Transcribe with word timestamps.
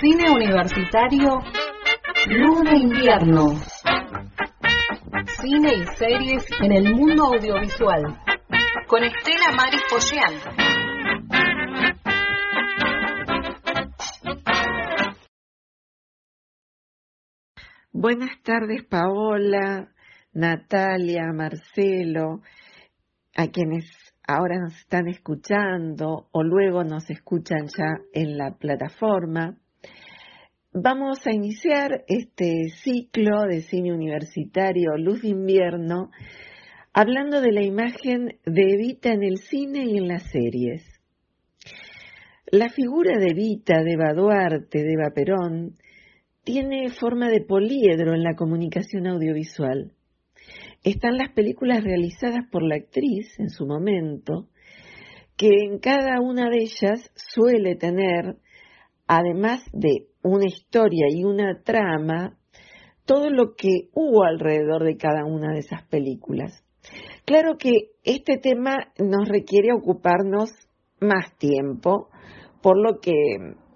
Cine 0.00 0.30
universitario, 0.30 1.38
Luz 2.26 2.64
de 2.64 2.76
invierno. 2.76 3.46
Cine 5.40 5.72
y 5.74 5.86
series 5.96 6.44
en 6.60 6.72
el 6.72 6.94
mundo 6.94 7.24
audiovisual. 7.24 8.20
Con 8.88 9.04
Estela 9.04 9.52
Maris 9.56 9.80
Folleán. 9.88 10.34
Buenas 17.92 18.42
tardes, 18.42 18.84
Paola, 18.84 19.94
Natalia, 20.34 21.32
Marcelo, 21.32 22.42
a 23.34 23.46
quienes 23.46 23.86
ahora 24.28 24.58
nos 24.58 24.76
están 24.76 25.08
escuchando 25.08 26.28
o 26.32 26.42
luego 26.42 26.84
nos 26.84 27.08
escuchan 27.08 27.68
ya 27.74 27.96
en 28.12 28.36
la 28.36 28.50
plataforma. 28.58 29.56
Vamos 30.78 31.26
a 31.26 31.32
iniciar 31.32 32.04
este 32.06 32.68
ciclo 32.68 33.44
de 33.48 33.62
cine 33.62 33.94
universitario 33.94 34.98
Luz 34.98 35.22
de 35.22 35.28
Invierno 35.28 36.10
hablando 36.92 37.40
de 37.40 37.50
la 37.50 37.62
imagen 37.62 38.38
de 38.44 38.74
Evita 38.74 39.10
en 39.10 39.22
el 39.22 39.38
cine 39.38 39.86
y 39.86 39.96
en 39.96 40.06
las 40.06 40.24
series. 40.24 40.84
La 42.52 42.68
figura 42.68 43.18
de 43.18 43.28
Evita, 43.30 43.82
de 43.82 43.92
Eva 43.92 44.12
Duarte, 44.12 44.82
de 44.82 44.92
Eva 44.92 45.12
Perón, 45.14 45.76
tiene 46.44 46.90
forma 46.90 47.30
de 47.30 47.40
poliedro 47.40 48.14
en 48.14 48.22
la 48.22 48.36
comunicación 48.36 49.06
audiovisual. 49.06 49.94
Están 50.84 51.16
las 51.16 51.32
películas 51.32 51.82
realizadas 51.82 52.44
por 52.52 52.62
la 52.62 52.74
actriz 52.74 53.34
en 53.38 53.48
su 53.48 53.64
momento, 53.64 54.50
que 55.38 55.48
en 55.48 55.78
cada 55.78 56.20
una 56.20 56.50
de 56.50 56.58
ellas 56.58 57.10
suele 57.14 57.76
tener, 57.76 58.36
además 59.06 59.62
de 59.72 60.08
una 60.22 60.46
historia 60.46 61.06
y 61.10 61.24
una 61.24 61.62
trama, 61.62 62.36
todo 63.04 63.30
lo 63.30 63.54
que 63.54 63.88
hubo 63.94 64.24
alrededor 64.24 64.84
de 64.84 64.96
cada 64.96 65.24
una 65.24 65.52
de 65.52 65.60
esas 65.60 65.86
películas. 65.88 66.64
Claro 67.24 67.56
que 67.58 67.72
este 68.04 68.38
tema 68.38 68.92
nos 68.98 69.28
requiere 69.28 69.72
ocuparnos 69.72 70.50
más 71.00 71.36
tiempo, 71.38 72.08
por 72.62 72.76
lo 72.78 73.00
que 73.00 73.12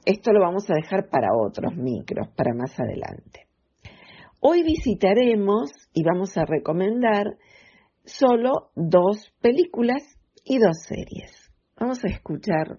esto 0.04 0.32
lo 0.32 0.40
vamos 0.40 0.68
a 0.70 0.74
dejar 0.74 1.08
para 1.08 1.28
otros 1.36 1.76
micros, 1.76 2.28
para 2.36 2.54
más 2.54 2.78
adelante. 2.78 3.46
Hoy 4.40 4.62
visitaremos 4.62 5.70
y 5.92 6.02
vamos 6.02 6.36
a 6.36 6.46
recomendar 6.46 7.26
solo 8.04 8.70
dos 8.74 9.32
películas 9.40 10.02
y 10.44 10.58
dos 10.58 10.78
series. 10.88 11.52
Vamos 11.78 12.02
a 12.04 12.08
escuchar 12.08 12.78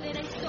las 0.00 0.42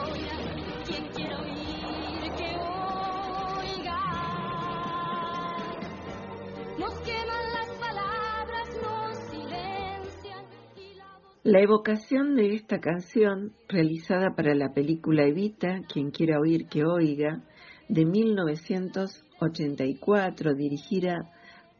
La 11.43 11.59
evocación 11.59 12.35
de 12.35 12.55
esta 12.55 12.79
canción, 12.79 13.51
realizada 13.67 14.33
para 14.33 14.55
la 14.55 14.73
película 14.73 15.25
Evita, 15.25 15.81
quien 15.91 16.11
quiera 16.11 16.39
oír 16.39 16.67
que 16.67 16.85
oiga, 16.85 17.43
de 17.89 18.05
1984, 18.05 20.53
dirigida 20.53 21.29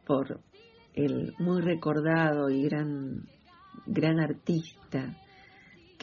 por 0.06 0.42
el 0.92 1.32
muy 1.38 1.62
recordado 1.62 2.50
y 2.50 2.64
gran, 2.64 3.26
gran 3.86 4.20
artista 4.20 5.16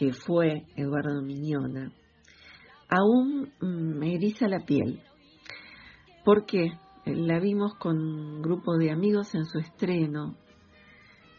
que 0.02 0.14
fue 0.14 0.66
Eduardo 0.76 1.22
Miñona, 1.22 1.92
aún 2.90 3.54
me 3.62 4.16
eriza 4.16 4.48
la 4.48 4.66
piel. 4.66 5.00
porque 6.26 6.72
La 7.06 7.40
vimos 7.40 7.76
con 7.76 8.00
un 8.00 8.42
grupo 8.42 8.78
de 8.78 8.90
amigos 8.90 9.36
en 9.36 9.46
su 9.46 9.60
estreno 9.60 10.36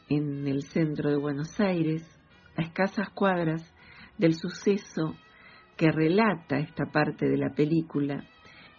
en 0.09 0.47
el 0.47 0.63
centro 0.63 1.11
de 1.11 1.17
Buenos 1.17 1.59
Aires, 1.59 2.05
a 2.57 2.63
escasas 2.63 3.11
cuadras 3.11 3.63
del 4.17 4.35
suceso 4.35 5.17
que 5.77 5.91
relata 5.91 6.61
esta 6.61 6.85
parte 6.87 7.29
de 7.29 7.39
la 7.39 7.53
película 7.57 8.23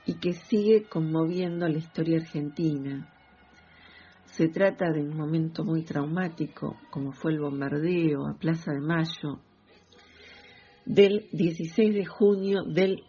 y 0.06 0.14
que 0.14 0.32
sigue 0.32 0.84
conmoviendo 0.88 1.68
la 1.68 1.80
historia 1.80 2.20
argentina. 2.20 3.14
Se 4.28 4.48
trata 4.48 4.94
de 4.94 5.02
un 5.02 5.18
momento 5.18 5.66
muy 5.66 5.84
traumático, 5.84 6.78
como 6.90 7.12
fue 7.12 7.34
el 7.34 7.42
bombardeo 7.42 8.28
a 8.28 8.38
Plaza 8.40 8.72
de 8.72 8.80
Mayo 8.80 9.42
del 10.86 11.28
16 11.32 11.94
de 11.94 12.06
junio 12.06 12.64
del 12.64 13.04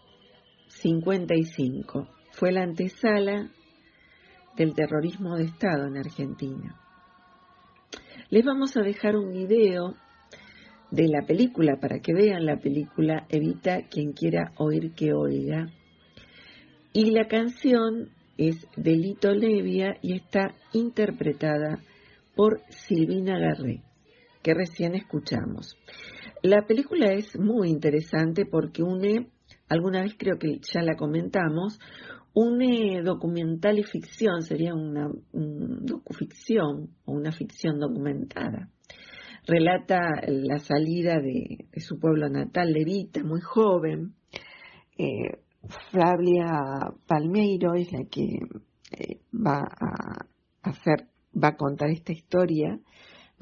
55. 0.68 2.08
Fue 2.32 2.52
la 2.52 2.62
antesala 2.62 3.50
del 4.56 4.74
terrorismo 4.74 5.36
de 5.36 5.44
Estado 5.44 5.86
en 5.86 5.96
Argentina. 5.96 6.80
Les 8.30 8.44
vamos 8.44 8.76
a 8.76 8.80
dejar 8.80 9.16
un 9.16 9.32
video 9.32 9.94
de 10.90 11.08
la 11.08 11.26
película 11.26 11.76
para 11.80 11.98
que 11.98 12.14
vean 12.14 12.46
la 12.46 12.58
película 12.58 13.26
Evita 13.28 13.82
quien 13.88 14.12
quiera 14.12 14.52
oír 14.56 14.92
que 14.92 15.12
oiga. 15.12 15.68
Y 16.92 17.10
la 17.10 17.26
canción 17.26 18.10
es 18.36 18.66
de 18.76 18.92
Lito 18.92 19.32
Levia 19.32 19.96
y 20.02 20.14
está 20.14 20.54
interpretada 20.72 21.80
por 22.34 22.60
Silvina 22.68 23.38
Garré, 23.38 23.82
que 24.44 24.54
recién 24.54 24.94
escuchamos. 24.94 25.76
La 26.42 26.66
película 26.66 27.12
es 27.12 27.36
muy 27.40 27.70
interesante 27.70 28.44
porque 28.44 28.82
une, 28.82 29.30
alguna 29.68 30.02
vez 30.02 30.14
creo 30.18 30.38
que 30.38 30.60
ya 30.60 30.82
la 30.82 30.94
comentamos, 30.94 31.80
une 32.34 33.00
documental 33.02 33.78
y 33.78 33.84
ficción, 33.84 34.42
sería 34.42 34.74
una 34.74 35.08
docuficción 35.32 36.90
o 37.06 37.12
una 37.12 37.32
ficción 37.32 37.78
documentada. 37.80 38.68
Relata 39.46 40.00
la 40.26 40.58
salida 40.58 41.18
de, 41.20 41.66
su 41.80 41.98
pueblo 41.98 42.28
natal, 42.28 42.72
Levita, 42.72 43.24
muy 43.24 43.40
joven. 43.40 44.14
Eh, 44.98 45.40
Flavia 45.90 46.92
Palmeiro 47.06 47.74
es 47.74 47.90
la 47.92 48.04
que 48.10 48.24
eh, 48.90 49.20
va 49.32 49.60
a 49.60 50.26
hacer, 50.62 51.08
va 51.32 51.48
a 51.48 51.56
contar 51.56 51.90
esta 51.90 52.12
historia, 52.12 52.78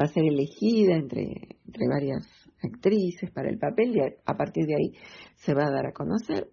va 0.00 0.04
a 0.04 0.08
ser 0.08 0.24
elegida 0.24 0.94
entre, 0.94 1.24
entre 1.66 1.88
varias 1.88 2.26
actrices 2.62 3.30
para 3.30 3.50
el 3.50 3.58
papel 3.58 3.96
y 3.96 4.00
a 4.00 4.36
partir 4.36 4.66
de 4.66 4.76
ahí 4.76 4.92
se 5.36 5.54
va 5.54 5.66
a 5.66 5.70
dar 5.70 5.86
a 5.86 5.92
conocer 5.92 6.48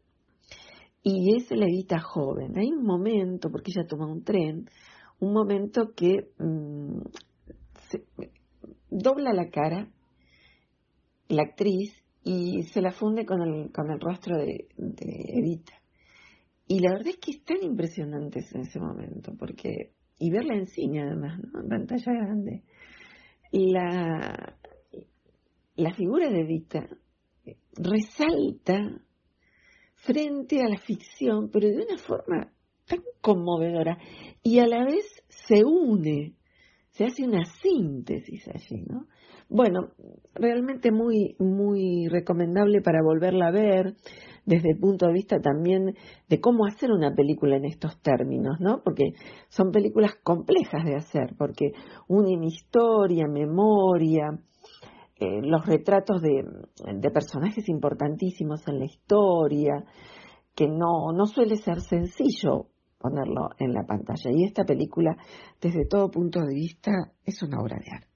y 1.04 1.36
es 1.38 1.50
la 1.52 1.66
Evita 1.66 2.00
joven. 2.00 2.58
Hay 2.58 2.68
un 2.72 2.84
momento, 2.84 3.50
porque 3.50 3.72
ella 3.76 3.88
toma 3.88 4.12
un 4.12 4.24
tren, 4.24 4.66
un 5.20 5.34
momento 5.34 5.94
que 5.96 6.30
mm, 6.38 7.02
dobla 8.90 9.34
la 9.34 9.50
cara 9.50 9.90
la 11.30 11.44
actriz 11.44 11.94
y 12.24 12.64
se 12.64 12.82
la 12.82 12.92
funde 12.92 13.26
con 13.26 13.42
el, 13.42 13.72
con 13.72 13.92
el 13.92 14.00
rostro 14.00 14.38
de, 14.38 14.68
Evita. 14.78 15.74
Y 16.68 16.80
la 16.80 16.92
verdad 16.92 17.08
es 17.08 17.18
que 17.18 17.32
es 17.32 17.44
tan 17.44 17.64
impresionante 17.64 18.40
ese 18.40 18.80
momento, 18.80 19.34
porque, 19.38 19.94
y 20.20 20.32
verla 20.32 20.56
en 20.56 20.68
cine 20.68 21.04
además, 21.04 21.40
¿no? 21.40 21.62
en 21.62 21.70
pantalla 21.70 22.14
grande. 22.14 22.64
La, 23.52 24.58
la 25.76 25.94
figura 25.94 26.30
de 26.30 26.42
Evita 26.42 26.88
resalta 27.74 29.02
frente 29.96 30.62
a 30.62 30.70
la 30.70 30.78
ficción, 30.78 31.50
pero 31.50 31.68
de 31.68 31.84
una 31.84 31.98
forma 31.98 32.54
tan 32.86 33.04
conmovedora 33.22 33.98
y 34.44 34.60
a 34.60 34.68
la 34.68 34.86
vez 34.86 35.24
se 35.30 35.64
une, 35.64 36.36
se 36.92 37.06
hace 37.06 37.24
una 37.24 37.46
síntesis 37.46 38.48
allí, 38.48 38.84
¿no? 38.88 39.08
Bueno, 39.50 39.90
realmente 40.36 40.92
muy, 40.92 41.36
muy 41.40 42.08
recomendable 42.08 42.82
para 42.82 43.02
volverla 43.04 43.48
a 43.48 43.52
ver 43.52 43.96
desde 44.46 44.72
el 44.72 44.80
punto 44.80 45.08
de 45.08 45.14
vista 45.14 45.40
también 45.40 45.96
de 46.28 46.40
cómo 46.40 46.66
hacer 46.66 46.92
una 46.92 47.14
película 47.16 47.58
en 47.58 47.66
estos 47.66 48.00
términos, 48.02 48.60
¿no? 48.60 48.82
Porque 48.84 49.14
son 49.50 49.72
películas 49.72 50.16
complejas 50.24 50.86
de 50.86 50.96
hacer, 50.96 51.36
porque 51.38 51.72
unen 52.08 52.44
historia, 52.44 53.28
memoria, 53.28 54.40
eh, 55.20 55.42
los 55.42 55.66
retratos 55.66 56.22
de, 56.22 56.44
de, 56.96 57.12
personajes 57.12 57.68
importantísimos 57.68 58.68
en 58.68 58.80
la 58.80 58.86
historia, 58.86 59.84
que 60.56 60.68
no, 60.68 61.12
no 61.12 61.26
suele 61.26 61.58
ser 61.58 61.82
sencillo 61.82 62.68
ponerlo 63.00 63.50
en 63.58 63.74
la 63.74 63.84
pantalla. 63.84 64.32
Y 64.32 64.46
esta 64.46 64.64
película, 64.64 65.18
desde 65.62 65.86
todo 65.88 66.12
punto 66.12 66.40
de 66.42 66.54
vista, 66.54 66.92
es 67.26 67.42
una 67.44 67.60
obra 67.62 67.78
de 67.78 67.92
arte. 67.92 68.09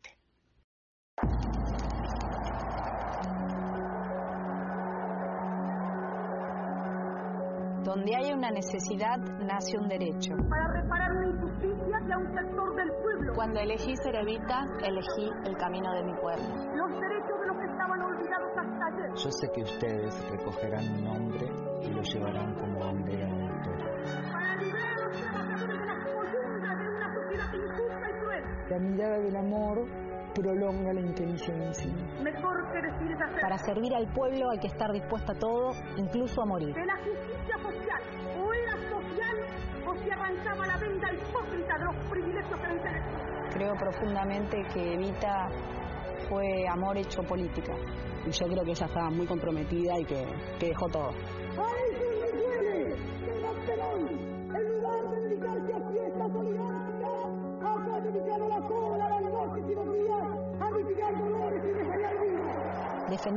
Donde 7.84 8.16
hay 8.16 8.34
una 8.34 8.50
necesidad, 8.50 9.18
nace 9.18 9.78
un 9.78 9.88
derecho. 9.88 10.34
Para 10.50 10.68
reparar 10.68 11.12
una 11.12 11.28
injusticia 11.28 12.16
a 12.16 12.18
un 12.18 12.34
sector 12.34 12.76
del 12.76 12.92
pueblo. 13.04 13.34
Cuando 13.36 13.60
elegí 13.60 13.96
ser 13.98 14.16
Evita, 14.16 14.66
elegí 14.84 15.30
el 15.46 15.58
camino 15.58 15.94
de 15.94 16.04
mi 16.04 16.14
pueblo. 16.14 16.48
Los 16.76 16.90
derechos 17.00 17.40
de 17.40 17.48
los 17.48 17.58
que 17.58 17.66
estaban 17.66 18.02
olvidados 18.02 18.52
hasta 18.58 18.86
ayer. 18.88 19.12
Yo 19.16 19.32
sé 19.32 19.52
que 19.54 19.64
ustedes 19.64 20.30
recogerán 20.32 20.94
mi 20.94 21.02
nombre 21.02 21.46
y 21.82 21.92
lo 21.92 22.02
llevarán 22.02 22.56
como 22.56 22.80
bandera 22.80 23.28
de 23.28 23.48
victoria. 23.48 24.32
Para 24.32 24.56
liberar 24.56 24.94
a 24.94 25.08
los 25.08 25.22
trabajadores 25.22 25.80
de 25.80 25.86
las 25.86 26.04
coyundas 26.04 26.80
de 26.80 26.90
una 26.90 27.14
sociedad 27.14 27.54
injusta 27.54 28.10
y 28.10 28.14
cruel. 28.20 28.44
La 28.70 28.80
mirada 28.80 29.20
del 29.20 29.36
amor 29.36 29.86
prolonga 30.34 30.94
la 30.94 31.02
inteligencia. 31.02 31.92
Mejor 32.22 32.72
que 32.72 32.82
decir 32.82 33.12
es 33.12 33.22
hacer. 33.22 33.42
Para 33.42 33.58
servir 33.58 33.94
al 33.96 34.08
pueblo 34.14 34.50
hay 34.50 34.60
que 34.60 34.68
estar 34.68 34.92
dispuesta 34.92 35.34
a 35.34 35.36
todo, 35.36 35.74
incluso 35.98 36.42
a 36.42 36.46
morir. 36.46 36.74
De 36.74 36.86
la 36.86 36.98
justicia 36.98 37.58
social, 37.62 38.02
o 38.40 38.54
era 38.54 38.74
social, 38.90 39.38
o 39.88 39.96
se 39.96 40.12
arrancaba 40.12 40.68
la 40.68 40.78
venda 40.78 41.14
hipócrita 41.14 41.78
de 41.78 41.86
los 41.86 41.96
privilegios 42.10 42.60
que 42.60 42.68
le 42.68 43.54
Creo 43.54 43.74
profundamente 43.76 44.64
que 44.74 44.94
Evita 44.96 45.48
fue 46.30 46.68
amor 46.68 46.98
hecho 46.98 47.22
política. 47.24 47.74
Y 48.26 48.32
yo 48.32 48.48
creo 48.48 48.64
que 48.64 48.72
ella 48.72 48.86
estaba 48.86 49.10
muy 49.10 49.28
comprometida 49.28 50.00
y 50.00 50.06
que, 50.06 50.26
que 50.60 50.68
dejó 50.68 50.88
todo. 50.88 51.12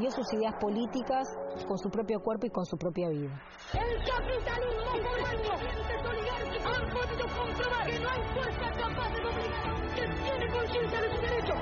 Defendió 0.06 0.11
sus 0.11 0.32
ideas 0.35 0.55
políticas 0.61 1.29
con 1.67 1.79
su 1.79 1.91
propio 1.91 2.20
cuerpo 2.20 2.47
y 2.47 2.50
con 2.50 2.64
su 2.64 2.76
propia 2.76 3.08
vida. 3.08 3.43
El 3.73 3.97
capitalismo 4.05 4.91
han 6.64 6.91
podido 6.91 7.26
comprobar 7.37 7.87
que 7.87 7.99
no 8.00 8.08
hay 8.08 8.23
fuerza 8.35 8.70
capaz 8.79 9.11
de 9.14 9.20
dominar 9.20 9.75
que 9.94 10.03
tiene 10.23 10.47
conciencia 10.53 11.00
de 11.00 11.08
su 11.11 11.20
derecho. 11.20 11.55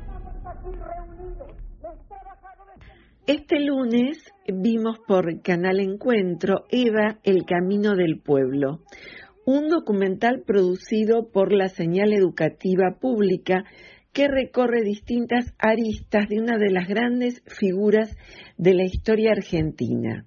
Estamos 0.00 0.34
aquí 0.46 0.70
reunidos, 0.76 1.50
los 1.82 2.08
trabajadores. 2.08 2.80
Este 3.26 3.60
lunes 3.60 4.18
vimos 4.46 4.98
por 5.06 5.40
Canal 5.42 5.80
Encuentro 5.80 6.64
Eva, 6.70 7.18
el 7.22 7.46
Camino 7.46 7.94
del 7.94 8.20
Pueblo, 8.20 8.80
un 9.46 9.68
documental 9.68 10.42
producido 10.46 11.30
por 11.30 11.52
la 11.52 11.68
señal 11.68 12.12
educativa 12.12 12.96
pública 13.00 13.64
que 14.14 14.28
recorre 14.28 14.82
distintas 14.82 15.52
aristas 15.58 16.28
de 16.28 16.40
una 16.40 16.56
de 16.56 16.70
las 16.70 16.88
grandes 16.88 17.42
figuras 17.46 18.16
de 18.56 18.72
la 18.72 18.84
historia 18.84 19.32
argentina. 19.32 20.24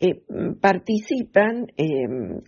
Eh, 0.00 0.22
participan 0.60 1.68
eh, 1.76 1.86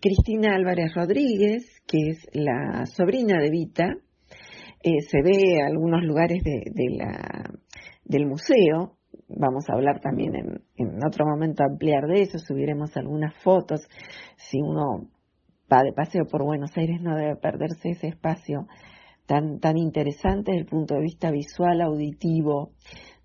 Cristina 0.01 0.57
Álvarez 0.57 0.93
Rodríguez, 0.95 1.83
que 1.87 1.99
es 2.09 2.27
la 2.33 2.85
sobrina 2.87 3.41
de 3.41 3.51
Vita, 3.51 3.85
eh, 4.83 5.01
se 5.03 5.23
ve 5.23 5.63
algunos 5.65 6.03
lugares 6.03 6.43
del 8.05 8.27
museo, 8.27 8.97
vamos 9.29 9.69
a 9.69 9.75
hablar 9.75 10.01
también 10.01 10.35
en, 10.35 10.63
en, 10.77 11.07
otro 11.07 11.25
momento 11.27 11.63
ampliar 11.63 12.09
de 12.09 12.23
eso, 12.23 12.39
subiremos 12.39 12.97
algunas 12.97 13.37
fotos, 13.45 13.87
si 14.37 14.59
uno 14.61 15.09
va 15.73 15.83
de 15.85 15.93
paseo 15.93 16.25
por 16.27 16.43
Buenos 16.43 16.77
Aires 16.77 17.01
no 17.01 17.15
debe 17.15 17.37
perderse 17.37 17.91
ese 17.91 18.09
espacio 18.09 18.67
tan, 19.27 19.61
tan 19.61 19.77
interesante 19.77 20.53
desde 20.53 20.63
el 20.63 20.67
punto 20.69 20.95
de 20.95 21.03
vista 21.03 21.31
visual, 21.31 21.81
auditivo, 21.81 22.73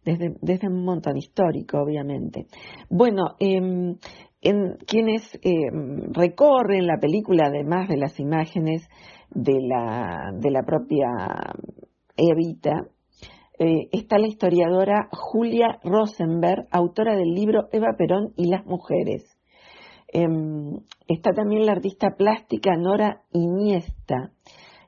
desde, 0.03 0.35
desde 0.41 0.67
un 0.67 0.83
montón 0.85 1.17
histórico, 1.17 1.79
obviamente. 1.79 2.47
Bueno, 2.89 3.35
eh, 3.39 3.57
en, 4.41 4.77
quienes 4.87 5.35
eh, 5.35 5.69
recorren 6.13 6.87
la 6.87 6.97
película, 6.99 7.47
además 7.47 7.89
de 7.89 7.97
las 7.97 8.19
imágenes 8.19 8.87
de 9.31 9.59
la, 9.61 10.31
de 10.33 10.51
la 10.51 10.63
propia 10.63 11.07
Evita, 12.15 12.87
eh, 13.59 13.89
está 13.91 14.19
la 14.19 14.27
historiadora 14.27 15.09
Julia 15.11 15.79
Rosenberg, 15.83 16.67
autora 16.71 17.15
del 17.15 17.33
libro 17.33 17.67
Eva 17.71 17.95
Perón 17.97 18.33
y 18.35 18.49
las 18.49 18.65
mujeres. 18.65 19.23
Eh, 20.13 20.25
está 21.07 21.31
también 21.31 21.65
la 21.65 21.73
artista 21.73 22.15
plástica 22.15 22.77
Nora 22.77 23.23
Iniesta, 23.31 24.31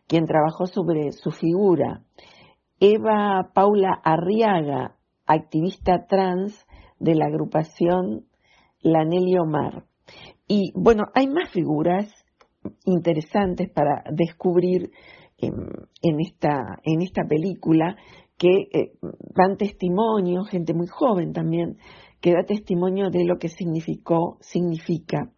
quien 0.10 0.26
trabajó 0.26 0.66
sobre 0.66 1.12
su 1.12 1.30
figura. 1.30 2.02
Eva 2.80 3.52
Paula 3.54 4.02
Arriaga, 4.04 4.96
activista 5.28 6.08
trans 6.08 6.66
de 6.98 7.14
la 7.14 7.28
agrupación 7.28 8.26
Lanelli 8.82 9.38
Omar. 9.38 9.86
Y 10.48 10.72
bueno, 10.74 11.04
hay 11.14 11.28
más 11.28 11.52
figuras 11.52 12.12
interesantes 12.86 13.70
para 13.70 14.04
descubrir 14.12 14.90
en, 15.38 15.54
en, 16.02 16.20
esta, 16.20 16.80
en 16.84 17.02
esta 17.02 17.26
película 17.26 17.96
que 18.36 18.68
eh, 18.74 18.94
dan 19.36 19.58
testimonio, 19.58 20.44
gente 20.44 20.74
muy 20.74 20.88
joven 20.88 21.34
también, 21.34 21.78
que 22.20 22.32
da 22.32 22.44
testimonio 22.44 23.12
de 23.12 23.26
lo 23.26 23.38
que 23.38 23.50
significó, 23.50 24.38
significa 24.42 25.32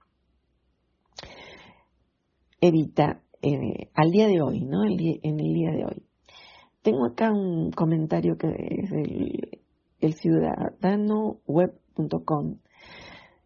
Evita 2.61 3.21
eh, 3.41 3.89
al 3.93 4.11
día 4.11 4.27
de 4.27 4.41
hoy, 4.41 4.59
¿no? 4.61 4.83
El, 4.83 4.99
en 5.23 5.39
el 5.39 5.53
día 5.53 5.71
de 5.71 5.85
hoy. 5.85 6.03
Tengo 6.81 7.05
acá 7.05 7.31
un 7.31 7.71
comentario 7.71 8.37
que 8.37 8.47
es 8.47 8.89
del 8.89 9.61
el 9.99 10.13
ciudadanoweb.com 10.15 12.57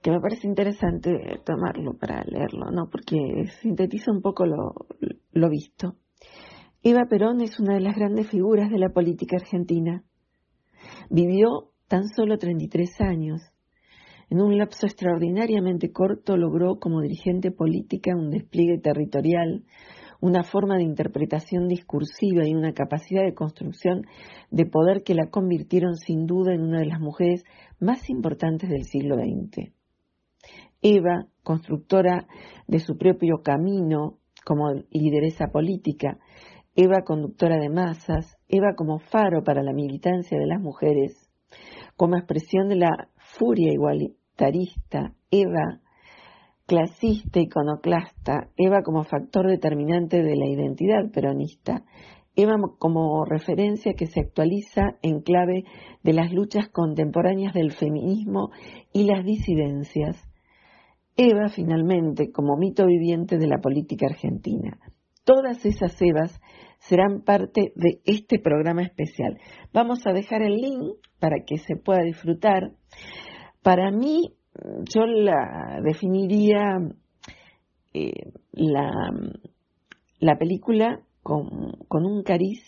que 0.01 0.11
me 0.11 0.21
parece 0.21 0.47
interesante 0.47 1.41
tomarlo 1.43 1.97
para 1.97 2.23
leerlo, 2.25 2.69
¿no? 2.69 2.89
Porque 2.91 3.17
sintetiza 3.61 4.11
un 4.11 4.21
poco 4.21 4.45
lo, 4.45 4.75
lo 5.31 5.49
visto. 5.49 5.95
Eva 6.83 7.07
Perón 7.09 7.41
es 7.41 7.59
una 7.59 7.73
de 7.73 7.79
las 7.79 7.95
grandes 7.95 8.29
figuras 8.29 8.69
de 8.69 8.77
la 8.77 8.89
política 8.89 9.37
argentina. 9.37 10.03
Vivió 11.09 11.71
tan 11.87 12.07
solo 12.07 12.37
33 12.37 13.01
años. 13.01 13.41
En 14.29 14.41
un 14.41 14.57
lapso 14.57 14.87
extraordinariamente 14.87 15.91
corto 15.91 16.35
logró 16.35 16.79
como 16.79 17.01
dirigente 17.01 17.51
política 17.51 18.15
un 18.15 18.31
despliegue 18.31 18.79
territorial, 18.79 19.63
una 20.19 20.43
forma 20.43 20.77
de 20.77 20.83
interpretación 20.83 21.67
discursiva 21.67 22.47
y 22.47 22.55
una 22.55 22.73
capacidad 22.73 23.23
de 23.23 23.35
construcción 23.35 24.03
de 24.49 24.65
poder 24.65 25.03
que 25.03 25.13
la 25.13 25.29
convirtieron 25.29 25.95
sin 25.95 26.25
duda 26.25 26.53
en 26.53 26.61
una 26.61 26.79
de 26.79 26.87
las 26.87 26.99
mujeres 26.99 27.43
más 27.79 28.09
importantes 28.09 28.69
del 28.69 28.85
siglo 28.85 29.15
XX. 29.15 29.71
Eva, 30.81 31.27
constructora 31.43 32.27
de 32.67 32.79
su 32.79 32.97
propio 32.97 33.41
camino 33.43 34.17
como 34.45 34.73
lideresa 34.91 35.47
política, 35.47 36.17
Eva 36.75 37.03
conductora 37.05 37.57
de 37.57 37.69
masas, 37.69 38.37
Eva 38.47 38.73
como 38.75 38.99
faro 38.99 39.43
para 39.43 39.63
la 39.63 39.73
militancia 39.73 40.37
de 40.37 40.45
las 40.45 40.61
mujeres, 40.61 41.29
como 41.95 42.17
expresión 42.17 42.67
de 42.67 42.75
la 42.75 43.09
furia 43.37 43.71
igualitarista, 43.71 45.13
Eva 45.31 45.81
clasista, 46.65 47.39
iconoclasta, 47.39 48.49
Eva 48.57 48.81
como 48.81 49.03
factor 49.03 49.47
determinante 49.47 50.23
de 50.23 50.35
la 50.35 50.47
identidad 50.47 51.11
peronista, 51.13 51.83
Eva 52.35 52.55
como 52.79 53.23
referencia 53.23 53.93
que 53.93 54.07
se 54.07 54.19
actualiza 54.19 54.97
en 55.01 55.21
clave 55.21 55.63
de 56.03 56.13
las 56.13 56.33
luchas 56.33 56.67
contemporáneas 56.69 57.53
del 57.53 57.71
feminismo 57.71 58.49
y 58.91 59.05
las 59.05 59.23
disidencias, 59.23 60.17
Eva 61.15 61.47
finalmente 61.49 62.31
como 62.31 62.57
mito 62.57 62.85
viviente 62.85 63.37
de 63.37 63.47
la 63.47 63.59
política 63.59 64.07
argentina. 64.07 64.77
Todas 65.23 65.65
esas 65.65 65.95
Evas 66.01 66.39
serán 66.87 67.21
parte 67.21 67.73
de 67.75 68.01
este 68.05 68.39
programa 68.39 68.83
especial. 68.83 69.39
Vamos 69.73 70.05
a 70.05 70.13
dejar 70.13 70.41
el 70.43 70.55
link 70.55 70.97
para 71.19 71.37
que 71.45 71.57
se 71.57 71.75
pueda 71.75 72.03
disfrutar. 72.03 72.71
Para 73.63 73.91
mí, 73.91 74.35
yo 74.93 75.05
la 75.05 75.79
definiría 75.83 76.77
eh, 77.93 78.31
la, 78.51 78.91
la, 80.19 80.37
película 80.37 81.01
con, 81.23 81.47
un 81.89 82.23
cariz 82.23 82.61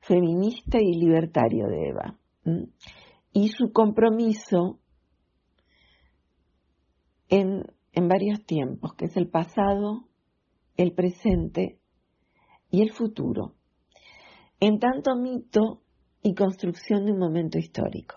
feminista 0.00 0.78
y 0.80 0.98
libertario 0.98 1.66
de 1.66 1.88
Eva. 1.88 2.18
Y 3.32 3.48
su 3.48 3.72
compromiso 3.72 4.78
en, 7.28 7.64
en 7.92 8.08
varios 8.08 8.44
tiempos, 8.46 8.94
que 8.94 9.06
es 9.06 9.16
el 9.16 9.28
pasado, 9.28 10.08
el 10.76 10.92
presente 10.92 11.78
y 12.74 12.82
el 12.82 12.92
futuro. 12.92 13.54
en 14.60 14.78
tanto 14.78 15.14
mito 15.16 15.82
y 16.22 16.34
construcción 16.34 17.04
de 17.04 17.12
un 17.12 17.18
momento 17.18 17.58
histórico. 17.58 18.16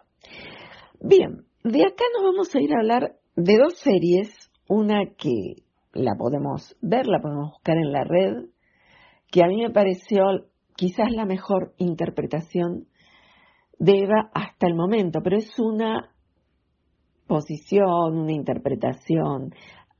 Bien, 1.02 1.46
de 1.64 1.82
acá 1.84 2.06
nos 2.14 2.24
vamos 2.24 2.56
a 2.56 2.62
ir 2.62 2.72
a 2.74 2.80
hablar 2.80 3.16
de 3.36 3.58
dos 3.58 3.78
series, 3.80 4.30
una 4.70 5.00
que 5.18 5.64
la 5.94 6.16
podemos 6.18 6.76
ver, 6.82 7.06
la 7.08 7.20
podemos 7.20 7.52
buscar 7.52 7.76
en 7.78 7.92
la 7.92 8.04
red, 8.04 8.50
que 9.30 9.44
a 9.44 9.48
mí 9.48 9.62
me 9.62 9.72
pareció 9.72 10.24
quizás 10.76 11.12
la 11.12 11.26
mejor 11.26 11.74
interpretación 11.78 12.88
de 13.78 14.04
Eva 14.04 14.32
hasta 14.34 14.68
el 14.68 14.76
momento, 14.76 15.20
pero 15.22 15.38
es 15.38 15.60
una 15.60 16.12
posición, 17.28 18.18
una 18.18 18.34
interpretación. 18.34 19.54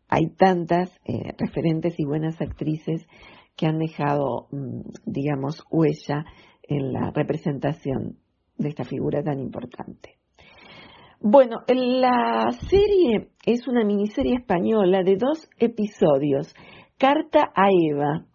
Hay 0.08 0.30
tantas 0.38 0.90
eh, 1.04 1.34
referentes 1.38 2.00
y 2.00 2.06
buenas 2.06 2.40
actrices 2.40 3.06
que 3.58 3.66
han 3.66 3.80
dejado, 3.80 4.48
mm, 4.52 4.82
digamos, 5.06 5.66
huella 5.70 6.26
en 6.64 6.94
la 6.94 7.12
representación 7.12 8.18
de 8.58 8.70
esta 8.70 8.84
figura 8.84 9.24
tan 9.24 9.40
importante. 9.40 10.18
Bueno, 11.20 11.62
la 11.68 12.52
serie 12.70 13.30
es 13.46 13.68
una 13.68 13.84
miniserie 13.84 14.36
española 14.36 15.02
de 15.04 15.18
dos 15.18 15.50
episodios, 15.58 16.54
Carta 17.00 17.52
a 17.56 17.70
Eva. 17.72 18.26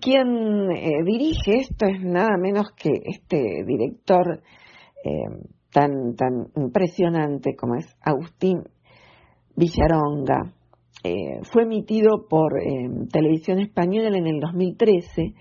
Quien 0.00 0.70
eh, 0.72 0.90
dirige 1.04 1.58
esto 1.58 1.86
es 1.86 2.02
nada 2.02 2.36
menos 2.36 2.72
que 2.76 2.90
este 3.04 3.64
director 3.64 4.42
eh, 5.04 5.46
tan, 5.72 6.16
tan 6.16 6.48
impresionante 6.56 7.54
como 7.54 7.76
es 7.76 7.86
Agustín 8.00 8.64
Villaronga. 9.54 10.55
Eh, 11.08 11.40
fue 11.44 11.62
emitido 11.62 12.26
por 12.28 12.54
Televisión 13.12 13.60
Española 13.60 14.18
en 14.18 14.26
el 14.26 14.40
2013. 14.40 15.34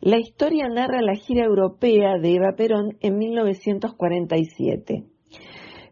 La 0.00 0.18
historia 0.18 0.66
narra 0.68 1.02
la 1.02 1.14
gira 1.14 1.44
europea 1.44 2.16
de 2.18 2.36
Eva 2.36 2.54
Perón 2.56 2.96
en 3.00 3.18
1947 3.18 5.04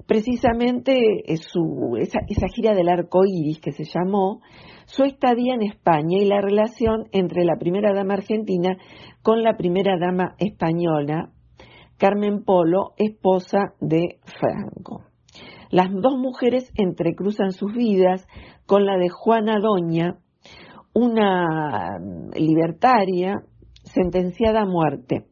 precisamente 0.07 0.97
su, 1.37 1.99
esa, 2.01 2.21
esa, 2.29 2.47
gira 2.49 2.73
del 2.73 2.89
arco 2.89 3.27
iris 3.27 3.61
que 3.61 3.73
se 3.73 3.85
llamó, 3.85 4.41
su 4.87 5.05
estadía 5.05 5.53
en 5.55 5.61
España 5.63 6.17
y 6.19 6.25
la 6.25 6.41
relación 6.41 7.09
entre 7.13 7.45
la 7.45 7.59
primera 7.59 7.93
dama 7.93 8.15
argentina 8.15 8.79
con 9.23 9.43
la 9.43 9.59
primera 9.59 9.99
dama 10.01 10.35
española, 10.39 11.31
Carmen 11.99 12.43
Polo, 12.43 12.95
esposa 12.97 13.75
de 13.81 14.19
Franco. 14.25 15.08
Las 15.71 15.91
dos 15.93 16.17
mujeres 16.17 16.73
entrecruzan 16.77 17.53
sus 17.53 17.73
vidas 17.73 18.27
con 18.67 18.85
la 18.85 18.97
de 18.97 19.09
Juana 19.09 19.59
Doña, 19.61 20.19
una 20.95 21.99
libertaria 22.35 23.43
sentenciada 23.85 24.63
a 24.63 24.67
muerte 24.67 25.27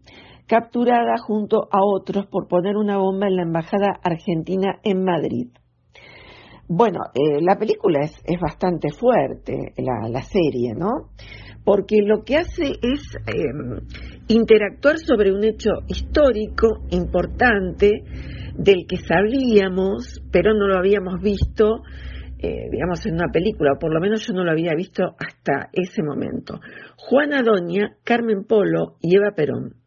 capturada 0.46 1.16
junto 1.18 1.68
a 1.70 1.78
otros 1.82 2.26
por 2.26 2.48
poner 2.48 2.76
una 2.76 2.98
bomba 2.98 3.26
en 3.26 3.36
la 3.36 3.42
embajada 3.42 3.98
argentina 4.02 4.78
en 4.82 5.04
Madrid. 5.04 5.48
Bueno, 6.68 6.98
eh, 7.14 7.40
la 7.40 7.56
película 7.56 8.00
es, 8.00 8.40
bastante 8.40 8.90
fuerte, 8.90 9.72
la, 9.76 10.22
serie, 10.22 10.74
¿no? 10.74 11.10
Porque 11.64 11.98
lo 12.02 12.24
que 12.24 12.36
hace 12.36 12.72
es 12.82 13.16
em, 13.26 13.86
interactuar 14.28 14.98
sobre 14.98 15.32
un 15.32 15.44
hecho 15.44 15.70
histórico 15.86 16.78
importante 16.90 18.02
del 18.58 18.86
que 18.88 18.96
sabíamos, 18.96 20.22
pero 20.30 20.54
no 20.54 20.66
lo 20.66 20.78
habíamos 20.78 21.20
visto, 21.20 21.82
eh, 22.38 22.68
digamos, 22.70 23.04
en 23.06 23.14
una 23.14 23.32
película, 23.32 23.72
o 23.74 23.78
por 23.78 23.92
lo 23.92 24.00
menos 24.00 24.26
yo 24.26 24.32
no 24.34 24.44
lo 24.44 24.50
había 24.50 24.74
visto 24.74 25.16
hasta 25.18 25.68
ese 25.72 26.02
momento. 26.02 26.60
Juana 26.96 27.42
Doña, 27.42 27.96
Carmen 28.04 28.44
Polo 28.44 28.96
y 29.00 29.16
Eva 29.16 29.32
Perón 29.34 29.86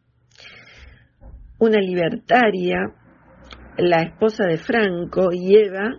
una 1.60 1.78
libertaria, 1.78 2.78
la 3.76 4.02
esposa 4.02 4.44
de 4.46 4.56
Franco 4.56 5.28
y 5.30 5.56
Eva, 5.56 5.90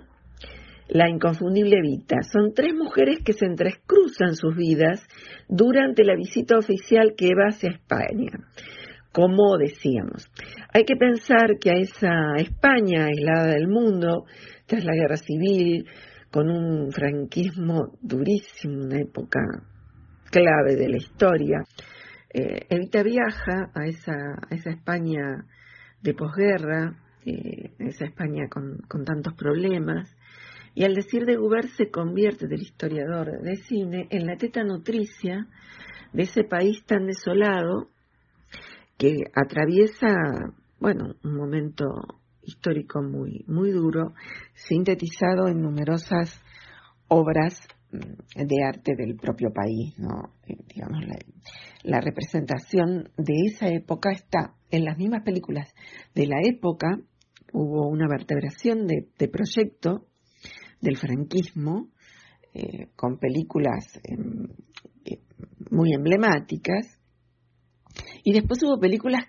la 0.90 1.08
inconfundible 1.08 1.80
Vita. 1.82 2.18
Son 2.24 2.54
tres 2.54 2.74
mujeres 2.74 3.20
que 3.24 3.34
se 3.34 3.46
entrecruzan 3.46 4.36
sus 4.36 4.56
vidas 4.56 5.08
durante 5.48 6.04
la 6.04 6.16
visita 6.16 6.58
oficial 6.58 7.14
que 7.16 7.28
Eva 7.28 7.50
hace 7.50 7.68
a 7.68 7.72
España. 7.72 8.32
Como 9.12 9.58
decíamos, 9.58 10.32
hay 10.74 10.86
que 10.86 10.96
pensar 10.96 11.58
que 11.60 11.70
a 11.70 11.74
esa 11.74 12.36
España 12.38 13.08
aislada 13.08 13.48
del 13.48 13.68
mundo, 13.68 14.24
tras 14.66 14.86
la 14.86 14.94
guerra 14.94 15.18
civil, 15.18 15.86
con 16.32 16.50
un 16.50 16.92
franquismo 16.94 17.98
durísimo, 18.02 18.86
una 18.86 19.00
época 19.00 19.42
clave 20.32 20.78
de 20.78 20.88
la 20.88 20.96
historia, 20.96 21.58
eh, 22.34 22.66
Evita 22.70 23.04
viaja 23.04 23.70
a 23.76 23.86
esa, 23.86 24.14
a 24.50 24.56
esa 24.56 24.70
España 24.70 25.46
de 26.02 26.14
posguerra, 26.14 26.96
eh, 27.26 27.72
esa 27.80 28.06
España 28.06 28.48
con, 28.50 28.78
con, 28.88 29.04
tantos 29.04 29.34
problemas, 29.34 30.16
y 30.74 30.86
al 30.86 30.96
decir 30.96 31.26
de 31.26 31.36
Guber 31.36 31.68
se 31.68 31.92
convierte 31.92 32.48
del 32.48 32.62
historiador 32.62 33.42
de 33.42 33.58
cine 33.58 34.08
en 34.10 34.26
la 34.26 34.38
teta 34.38 34.64
nutricia 34.64 35.48
de 36.14 36.24
ese 36.24 36.46
país 36.46 36.86
tan 36.86 37.08
desolado 37.08 37.90
que 39.02 39.24
atraviesa, 39.34 40.14
bueno, 40.80 41.16
un 41.24 41.36
momento 41.36 41.86
histórico 42.44 43.02
muy, 43.02 43.44
muy 43.48 43.72
duro, 43.72 44.14
sintetizado 44.54 45.48
en 45.48 45.60
numerosas 45.60 46.40
obras 47.08 47.60
mm, 47.92 48.46
de 48.46 48.64
arte 48.64 48.92
del 48.96 49.16
propio 49.16 49.50
país, 49.52 49.98
¿no? 49.98 50.36
Eh, 50.48 50.54
digamos, 50.72 51.04
la 51.82 52.00
representación 52.00 53.10
de 53.18 53.34
esa 53.48 53.70
época 53.70 54.12
está 54.12 54.54
en 54.70 54.86
las 54.86 55.00
mismas 55.00 55.24
películas 55.24 55.74
de 56.14 56.28
la 56.28 56.38
época. 56.44 57.00
Hubo 57.54 57.90
una 57.90 58.08
vertebración 58.08 58.86
de, 58.86 59.28
proyecto 59.30 60.06
del 60.80 60.98
franquismo 60.98 61.90
eh, 62.54 62.90
con 62.96 63.18
películas 63.18 64.00
em, 64.04 64.48
muy 65.72 65.92
emblemáticas 65.92 67.01
y 68.24 68.34
después 68.34 68.60
hubo 68.64 68.80
películas 68.80 69.26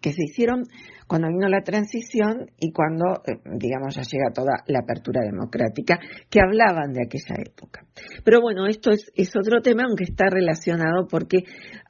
que 0.00 0.12
se 0.12 0.24
hicieron 0.24 0.64
cuando 1.06 1.28
vino 1.28 1.48
la 1.48 1.62
transición 1.62 2.50
y 2.58 2.72
cuando, 2.72 3.04
eh, 3.26 3.40
digamos, 3.58 3.96
ya 3.96 4.02
llega 4.02 4.32
toda 4.32 4.62
la 4.66 4.78
apertura 4.80 5.20
democrática, 5.22 5.98
que 6.30 6.40
hablaban 6.40 6.92
de 6.92 7.02
aquella 7.04 7.34
época. 7.44 7.84
Pero 8.24 8.40
bueno, 8.40 8.66
esto 8.66 8.90
es, 8.92 9.36
otro 9.36 9.60
tema, 9.60 9.84
aunque 9.86 10.04
está 10.04 10.26
relacionado 10.30 11.06
porque 11.10 11.38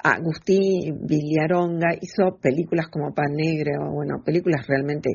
Agustín 0.03 1.07
Villaronga 1.07 1.95
hizo 2.01 2.39
películas 2.41 2.89
como 2.89 3.15
Pan 3.15 3.33
Negro, 3.33 3.93
bueno, 3.93 4.23
películas 4.25 4.67
realmente 4.67 5.11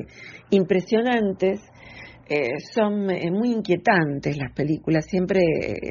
impresionantes. 0.50 1.60
Eh, 2.28 2.58
son 2.72 3.10
eh, 3.10 3.30
muy 3.30 3.52
inquietantes 3.52 4.36
las 4.36 4.52
películas, 4.52 5.04
siempre, 5.08 5.40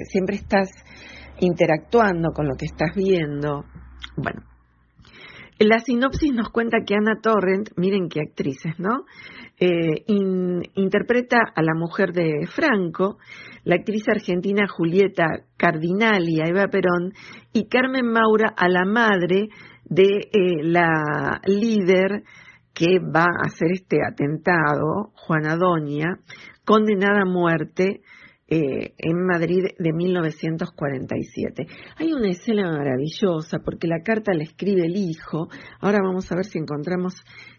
siempre 0.10 0.36
estás 0.36 0.70
interactuando 1.40 2.32
con 2.34 2.48
lo 2.48 2.56
que 2.56 2.66
estás 2.66 2.92
viendo. 2.96 3.64
Bueno, 4.18 4.42
la 5.60 5.80
sinopsis 5.80 6.34
nos 6.34 6.50
cuenta 6.50 6.80
que 6.86 6.96
Ana 6.96 7.20
Torrent, 7.22 7.70
miren 7.78 8.10
qué 8.10 8.20
actrices, 8.22 8.78
¿no? 8.78 9.06
Eh, 9.58 10.04
interpreta 10.08 11.38
a 11.56 11.62
la 11.62 11.74
mujer 11.74 12.12
de 12.12 12.46
Franco, 12.48 13.18
la 13.64 13.76
actriz 13.76 14.04
argentina 14.10 14.68
Julieta 14.68 15.46
Cardinali, 15.56 16.42
a 16.42 16.50
Eva 16.50 16.68
Perón, 16.68 17.14
y 17.54 17.68
Carmen 17.68 18.06
Maura 18.06 18.54
a 18.56 18.68
la 18.68 18.84
madre 18.86 19.48
de 19.86 20.30
eh, 20.32 20.64
la 20.64 21.40
líder 21.46 22.24
que 22.74 23.00
va 23.00 23.24
a 23.24 23.46
hacer 23.46 23.70
este 23.72 24.00
atentado, 24.06 25.14
Juana 25.16 25.56
Doña, 25.56 26.20
condenada 26.66 27.22
a 27.22 27.26
muerte 27.26 28.02
eh, 28.48 28.94
en 29.00 29.26
Madrid 29.26 29.64
de 29.80 29.92
1947. 29.92 31.66
Hay 31.98 32.14
una 32.14 32.30
escena 32.30 32.72
maravillosa 32.72 33.58
porque 33.66 33.88
la 33.88 34.04
carta 34.04 34.36
la 34.36 34.44
escribe 34.44 34.86
el 34.86 34.96
hijo. 34.96 35.48
Ahora 35.80 35.98
vamos 36.04 36.32
a 36.32 36.36
ver 36.36 36.46
si 36.46 36.60
encontramos, 36.60 37.16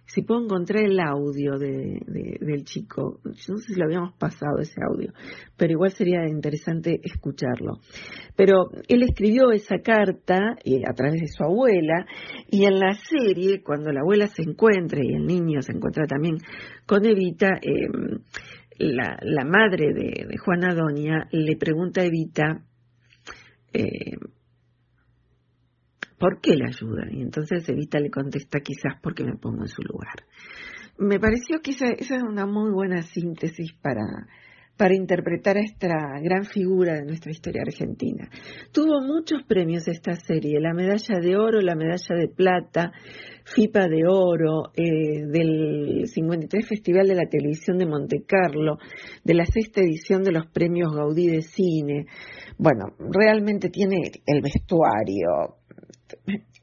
si 0.07 0.23
puedo 0.23 0.45
encontrar 0.45 0.85
el 0.85 1.01
audio 1.01 1.59
de, 1.59 1.99
del 2.41 2.65
chico. 2.65 3.19
No 3.25 3.35
sé 3.35 3.67
si 3.67 3.75
lo 3.75 3.87
habíamos 3.87 4.15
pasado 4.15 4.61
ese 4.61 4.81
audio, 4.89 5.13
pero 5.57 5.73
igual 5.73 5.91
sería 5.91 6.25
interesante 6.29 7.01
escucharlo. 7.03 7.81
Pero 8.37 8.71
él 8.87 9.03
escribió 9.03 9.51
esa 9.51 9.79
carta 9.79 10.57
eh, 10.65 10.83
a 10.89 10.93
través 10.95 11.21
de 11.21 11.27
su 11.27 11.43
abuela 11.43 12.07
y 12.49 12.65
en 12.65 12.79
la 12.79 12.93
serie, 12.95 13.61
cuando 13.61 13.91
la 13.91 14.03
abuela 14.03 14.29
se 14.29 14.43
encuentra 14.43 15.01
y 15.03 15.15
el 15.15 15.27
niño 15.27 15.63
se 15.63 15.73
encuentra 15.73 16.07
también 16.07 16.37
con 16.87 17.05
Evita, 17.05 17.59
eh, 17.61 17.89
la, 18.79 19.19
la 19.23 19.45
madre 19.45 19.93
de, 19.93 20.37
Juana 20.39 20.75
Doña 20.75 21.29
le 21.33 21.57
pregunta 21.57 22.01
a 22.01 22.05
Evita 22.05 22.63
eh, 23.73 24.17
por 26.19 26.41
qué 26.41 26.57
la 26.57 26.69
ayuda. 26.69 27.07
Y 27.11 27.23
entonces 27.23 27.69
Evita 27.69 27.99
le 28.01 28.11
contesta 28.11 28.61
quizás 28.61 28.95
porque 29.03 29.25
me 29.25 29.37
pongo 29.37 29.63
en 29.63 29.69
su 29.69 29.83
lugar. 29.83 30.25
Me 30.99 31.21
pareció 31.21 31.61
que 31.63 31.73
esa, 31.73 31.87
esa 31.91 32.17
es 32.17 32.23
una 32.23 32.47
muy 32.47 32.71
buena 32.71 33.03
síntesis 33.03 33.73
para, 33.83 34.05
para 34.77 34.95
interpretar 34.95 35.57
a 35.57 35.61
esta 35.61 35.95
gran 36.23 36.45
figura 36.45 36.95
de 36.95 37.05
nuestra 37.05 37.31
historia 37.31 37.63
argentina. 37.67 38.29
Tuvo 38.73 39.01
muchos 39.01 39.43
premios 39.47 39.89
esta 39.89 40.15
serie, 40.15 40.61
la 40.61 40.75
medalla 40.75 41.19
de 41.21 41.37
oro, 41.37 41.61
la 41.61 41.75
medalla 41.75 42.17
de 42.17 42.29
plata, 42.29 42.93
FIPA 43.55 43.87
de 43.89 44.03
oro, 44.09 44.73
eh, 44.75 45.25
del 45.25 46.07
53 46.07 46.69
Festival 46.69 47.07
de 47.07 47.15
la 47.15 47.29
Televisión 47.29 47.79
de 47.79 47.87
Monte 47.87 48.25
Carlo, 48.27 48.79
de 49.23 49.35
la 49.35 49.47
sexta 49.47 49.81
edición 49.83 50.25
de 50.25 50.33
los 50.33 50.47
premios 50.49 50.93
Gaudí 50.93 51.29
de 51.29 51.43
Cine. 51.43 52.07
Bueno, 52.59 52.87
realmente 52.99 53.69
tiene 53.71 54.11
el 54.27 54.43
vestuario. 54.43 55.59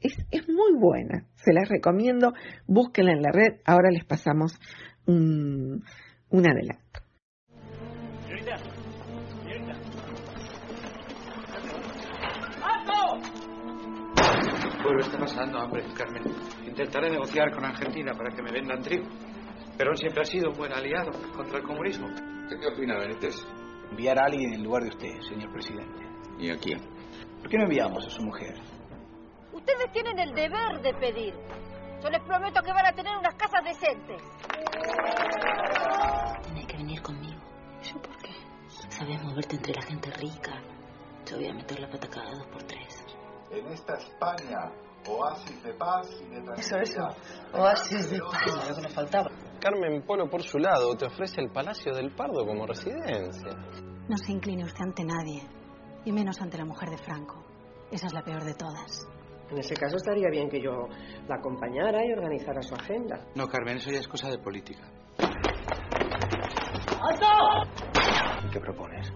Es, 0.00 0.18
es 0.30 0.48
muy 0.48 0.78
buena, 0.78 1.26
se 1.36 1.54
las 1.54 1.68
recomiendo, 1.68 2.34
búsquenla 2.66 3.12
en 3.12 3.22
la 3.22 3.32
red, 3.32 3.60
ahora 3.64 3.90
les 3.90 4.04
pasamos 4.04 4.52
un, 5.06 5.82
un 6.28 6.46
adelanto. 6.46 7.00
Está 15.00 15.18
pasando, 15.18 15.58
hombre, 15.58 15.82
Carmen. 15.96 16.22
Intentaré 16.74 17.08
negociar 17.08 17.52
con 17.52 17.64
Argentina 17.64 18.14
para 18.14 18.34
que 18.34 18.42
me 18.42 18.50
vendan 18.50 18.82
trigo. 18.82 19.06
Perón 19.78 19.96
siempre 19.96 20.22
ha 20.22 20.24
sido 20.24 20.50
un 20.50 20.56
buen 20.56 20.72
aliado 20.72 21.12
contra 21.32 21.58
el 21.58 21.64
comunismo. 21.64 22.08
¿Qué 22.48 22.66
opina 22.66 22.98
Benítez? 22.98 23.36
Enviar 23.90 24.18
a 24.18 24.24
alguien 24.24 24.54
en 24.54 24.64
lugar 24.64 24.82
de 24.82 24.88
usted, 24.88 25.20
señor 25.20 25.52
presidente. 25.52 26.04
¿Y 26.36 26.50
a 26.50 26.56
quién? 26.56 26.80
¿Por 27.38 27.48
qué 27.48 27.58
no 27.58 27.64
enviamos 27.66 28.04
a 28.04 28.10
su 28.10 28.22
mujer? 28.22 28.56
Ustedes 29.52 29.92
tienen 29.92 30.18
el 30.18 30.34
deber 30.34 30.80
de 30.82 30.94
pedir. 30.94 31.34
Yo 32.02 32.10
les 32.10 32.20
prometo 32.22 32.60
que 32.60 32.72
van 32.72 32.86
a 32.86 32.92
tener 32.92 33.16
unas 33.18 33.34
casas 33.36 33.62
decentes. 33.62 34.20
Tienes 36.42 36.66
que 36.66 36.76
venir 36.76 37.00
conmigo. 37.02 37.40
¿Yo 37.84 38.02
por 38.02 38.16
qué? 38.18 38.32
Sabes 38.88 39.22
moverte 39.22 39.54
entre 39.54 39.74
la 39.74 39.82
gente 39.82 40.10
rica. 40.10 40.60
Te 41.24 41.36
voy 41.36 41.46
a 41.46 41.54
meter 41.54 41.78
la 41.78 41.88
pata 41.88 42.08
cada 42.08 42.32
dos 42.32 42.46
por 42.48 42.64
tres. 42.64 43.04
En 43.52 43.64
esta 43.68 43.94
España, 43.94 44.72
oasis 45.08 45.62
de 45.62 45.74
paz 45.74 46.08
y 46.20 46.26
de 46.26 46.42
Eso, 46.56 46.76
eso. 46.76 47.08
Oasis 47.52 48.10
de 48.10 48.18
paz, 48.18 48.68
lo 48.68 48.76
que 48.76 48.82
nos 48.82 48.94
faltaba. 48.94 49.30
Carmen 49.60 50.02
Polo, 50.02 50.28
por 50.28 50.42
su 50.42 50.58
lado, 50.58 50.94
te 50.96 51.06
ofrece 51.06 51.40
el 51.40 51.50
Palacio 51.50 51.94
del 51.94 52.14
Pardo 52.14 52.46
como 52.46 52.66
residencia. 52.66 53.50
No 54.08 54.16
se 54.16 54.32
incline 54.32 54.64
usted 54.64 54.82
ante 54.82 55.04
nadie, 55.04 55.42
y 56.04 56.12
menos 56.12 56.40
ante 56.40 56.58
la 56.58 56.64
mujer 56.64 56.90
de 56.90 56.98
Franco. 56.98 57.42
Esa 57.90 58.06
es 58.06 58.12
la 58.12 58.22
peor 58.22 58.44
de 58.44 58.54
todas. 58.54 59.06
En 59.50 59.58
ese 59.58 59.74
caso 59.74 59.96
estaría 59.96 60.28
bien 60.30 60.48
que 60.48 60.60
yo 60.60 60.88
la 61.28 61.36
acompañara 61.36 62.04
y 62.04 62.12
organizara 62.12 62.62
su 62.62 62.74
agenda. 62.74 63.26
No, 63.34 63.46
Carmen, 63.46 63.76
eso 63.76 63.90
ya 63.90 63.98
es 63.98 64.08
cosa 64.08 64.28
de 64.30 64.38
política. 64.38 64.82
¡Alto! 67.00 67.26
¿Qué 68.50 68.60
propones? 68.60 69.12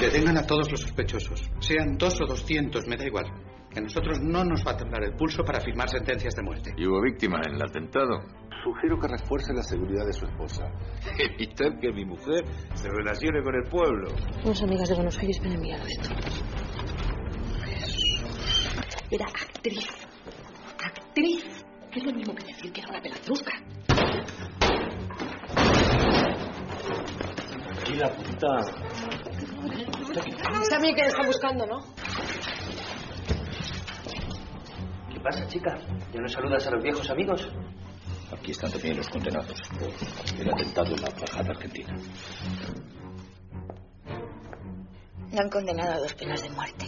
Que 0.00 0.06
detengan 0.06 0.38
a 0.38 0.46
todos 0.46 0.70
los 0.70 0.80
sospechosos. 0.80 1.42
Sean 1.58 1.98
dos 1.98 2.18
o 2.22 2.24
doscientos, 2.24 2.86
me 2.86 2.96
da 2.96 3.04
igual. 3.04 3.26
Que 3.70 3.80
a 3.80 3.82
nosotros 3.82 4.18
no 4.18 4.42
nos 4.42 4.66
va 4.66 4.70
a 4.70 4.76
temblar 4.78 5.04
el 5.04 5.12
pulso 5.12 5.44
para 5.44 5.60
firmar 5.60 5.90
sentencias 5.90 6.34
de 6.34 6.42
muerte. 6.42 6.72
¿Y 6.74 6.86
hubo 6.86 7.02
víctima 7.02 7.38
en 7.46 7.56
el 7.56 7.62
atentado? 7.62 8.22
Sugiero 8.64 8.98
que 8.98 9.08
refuerce 9.08 9.52
la 9.52 9.62
seguridad 9.62 10.06
de 10.06 10.14
su 10.14 10.24
esposa. 10.24 10.72
Evitar 11.18 11.78
que 11.78 11.92
mi 11.92 12.06
mujer 12.06 12.46
se 12.72 12.88
relacione 12.88 13.42
con 13.42 13.54
el 13.54 13.64
pueblo. 13.68 14.08
Unas 14.42 14.62
amigas 14.62 14.88
de 14.88 14.94
Buenos 14.94 15.18
Aires 15.18 15.38
me 15.42 15.48
han 15.48 15.56
enviado 15.56 15.84
esto. 15.86 16.08
Era 19.10 19.26
actriz. 19.26 19.86
Actriz. 20.82 21.44
Es 21.94 22.04
lo 22.04 22.12
mismo 22.14 22.34
que 22.34 22.44
decir 22.44 22.72
que 22.72 22.80
era 22.80 22.88
una 22.88 23.02
pelatrusca. 23.02 23.52
Y 27.86 27.96
la 27.96 28.08
puta. 28.16 28.89
Es 30.12 30.72
a 30.72 30.78
mí 30.80 30.92
que 30.92 31.02
le 31.02 31.08
está 31.08 31.24
buscando, 31.24 31.64
¿no? 31.66 31.78
¿Qué 35.12 35.20
pasa, 35.20 35.46
chica? 35.46 35.78
¿Ya 36.12 36.20
no 36.20 36.28
saludas 36.28 36.66
a 36.66 36.70
los 36.72 36.82
viejos 36.82 37.08
amigos? 37.10 37.48
Aquí 38.32 38.50
están 38.50 38.72
también 38.72 38.96
los 38.96 39.08
condenados. 39.08 39.56
El 40.36 40.52
atentado 40.52 40.94
en 40.94 41.02
la 41.02 41.08
embajada 41.08 41.50
argentina. 41.50 41.94
Le 45.30 45.38
han 45.38 45.48
condenado 45.48 45.92
a 45.92 45.98
dos 45.98 46.14
penas 46.14 46.42
de 46.42 46.50
muerte. 46.50 46.86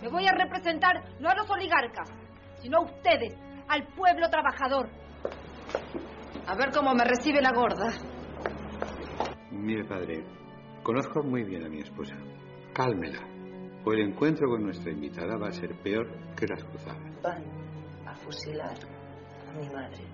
Me 0.00 0.08
voy 0.08 0.26
a 0.26 0.32
representar 0.32 1.02
no 1.18 1.30
a 1.30 1.34
los 1.34 1.50
oligarcas, 1.50 2.08
sino 2.62 2.78
a 2.78 2.82
ustedes, 2.82 3.34
al 3.68 3.88
pueblo 3.88 4.30
trabajador. 4.30 4.88
A 6.46 6.54
ver 6.54 6.70
cómo 6.70 6.94
me 6.94 7.04
recibe 7.04 7.42
la 7.42 7.50
gorda. 7.52 7.90
Mire, 9.58 9.84
padre, 9.84 10.24
conozco 10.82 11.22
muy 11.22 11.42
bien 11.42 11.64
a 11.64 11.68
mi 11.68 11.80
esposa. 11.80 12.14
Cálmela. 12.72 13.18
O 13.84 13.92
el 13.92 14.00
encuentro 14.00 14.48
con 14.48 14.62
nuestra 14.62 14.92
invitada 14.92 15.36
va 15.36 15.48
a 15.48 15.52
ser 15.52 15.74
peor 15.82 16.08
que 16.36 16.46
las 16.46 16.62
cruzadas. 16.64 17.22
Van 17.22 17.44
a 18.06 18.14
fusilar 18.14 18.76
a 19.48 19.58
mi 19.58 19.68
madre. 19.68 20.04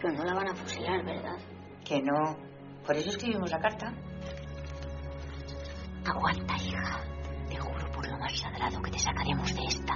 Pero 0.00 0.12
no 0.14 0.24
la 0.24 0.34
van 0.34 0.48
a 0.48 0.54
fusilar, 0.54 1.04
¿verdad? 1.04 1.38
Que 1.84 2.02
no. 2.02 2.36
Por 2.84 2.96
eso 2.96 3.10
escribimos 3.10 3.50
la 3.50 3.60
carta. 3.60 3.92
Aguanta, 6.04 6.54
hija. 6.56 7.00
Te 7.48 7.56
juro 7.58 7.90
por 7.92 8.08
lo 8.08 8.18
más 8.18 8.38
sagrado 8.38 8.82
que 8.82 8.90
te 8.90 8.98
sacaremos 8.98 9.54
de 9.54 9.64
esta. 9.66 9.94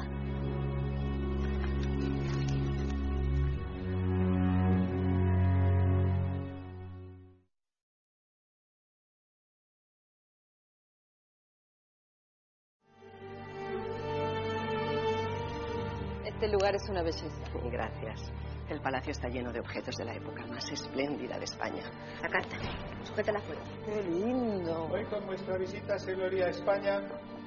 Lugar 16.70 16.76
es 16.76 16.88
una 16.88 17.02
belleza. 17.02 17.70
Gracias. 17.70 18.32
El 18.68 18.80
palacio 18.80 19.10
está 19.10 19.28
lleno 19.28 19.52
de 19.52 19.60
objetos 19.60 19.96
de 19.96 20.04
la 20.04 20.14
época 20.14 20.46
más 20.46 20.70
espléndida 20.70 21.36
de 21.38 21.44
España. 21.44 21.82
La 22.22 22.28
carta. 22.28 22.56
Sujétala 23.02 23.40
fuera. 23.40 23.60
¡Qué 23.84 24.02
lindo! 24.04 24.88
Hoy 24.92 25.04
con 25.06 25.26
vuestra 25.26 25.58
visita 25.58 25.98
se 25.98 26.14
gloria 26.14 26.46
a 26.46 26.50
España, 26.50 27.00